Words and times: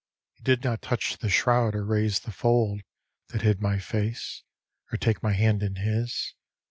He 0.33 0.41
did 0.41 0.63
not 0.63 0.81
touch 0.81 1.19
the 1.19 1.29
shroud, 1.29 1.75
or 1.75 1.85
raise 1.85 2.21
the 2.21 2.31
fold 2.31 2.81
That 3.27 3.43
hid 3.43 3.61
my 3.61 3.77
face, 3.77 4.41
or 4.91 4.97
take 4.97 5.21
my 5.21 5.33
hand 5.33 5.61
in 5.61 5.75
his. 5.75 6.33